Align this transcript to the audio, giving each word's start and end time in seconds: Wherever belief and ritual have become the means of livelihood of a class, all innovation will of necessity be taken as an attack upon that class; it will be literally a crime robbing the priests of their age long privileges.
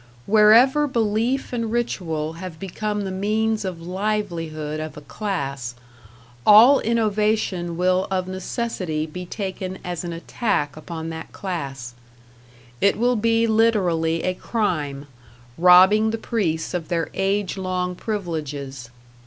Wherever 0.25 0.87
belief 0.87 1.53
and 1.53 1.71
ritual 1.71 2.33
have 2.33 2.59
become 2.59 3.01
the 3.01 3.11
means 3.11 3.63
of 3.63 3.83
livelihood 3.83 4.79
of 4.79 4.97
a 4.97 5.01
class, 5.01 5.75
all 6.43 6.79
innovation 6.79 7.77
will 7.77 8.07
of 8.09 8.27
necessity 8.27 9.05
be 9.05 9.27
taken 9.27 9.77
as 9.83 10.03
an 10.03 10.11
attack 10.11 10.75
upon 10.75 11.09
that 11.09 11.31
class; 11.31 11.93
it 12.81 12.97
will 12.97 13.15
be 13.15 13.45
literally 13.45 14.23
a 14.23 14.33
crime 14.33 15.05
robbing 15.55 16.09
the 16.09 16.17
priests 16.17 16.73
of 16.73 16.87
their 16.87 17.11
age 17.13 17.55
long 17.55 17.93
privileges. 17.93 18.89